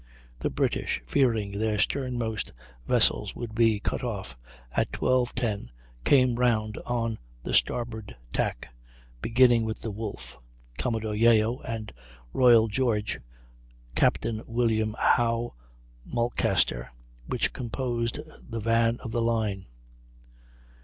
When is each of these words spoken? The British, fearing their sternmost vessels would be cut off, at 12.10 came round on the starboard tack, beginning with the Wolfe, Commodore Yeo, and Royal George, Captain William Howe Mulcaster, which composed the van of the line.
The 0.39 0.49
British, 0.49 0.99
fearing 1.05 1.51
their 1.59 1.77
sternmost 1.77 2.53
vessels 2.87 3.35
would 3.35 3.53
be 3.53 3.79
cut 3.79 4.03
off, 4.03 4.35
at 4.71 4.91
12.10 4.93 5.67
came 6.03 6.37
round 6.39 6.79
on 6.87 7.19
the 7.43 7.53
starboard 7.53 8.15
tack, 8.33 8.69
beginning 9.21 9.63
with 9.63 9.81
the 9.83 9.91
Wolfe, 9.91 10.39
Commodore 10.79 11.13
Yeo, 11.13 11.59
and 11.59 11.93
Royal 12.33 12.67
George, 12.67 13.19
Captain 13.93 14.41
William 14.47 14.95
Howe 14.97 15.53
Mulcaster, 16.03 16.89
which 17.27 17.53
composed 17.53 18.19
the 18.49 18.59
van 18.59 18.97
of 19.01 19.11
the 19.11 19.21
line. 19.21 19.67